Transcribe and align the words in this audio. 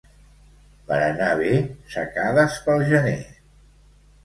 Per 0.87 0.97
anar 1.07 1.27
bé, 1.41 1.51
secades 1.97 2.59
pel 2.65 2.89
gener. 2.91 3.17